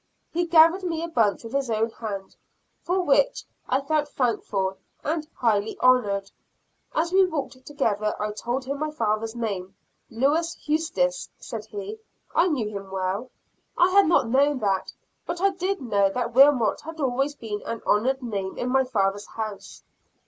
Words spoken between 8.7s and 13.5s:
my father's name. "Lewis Huestis," said he, "I knew him well."